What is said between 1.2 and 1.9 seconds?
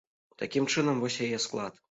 яе склад.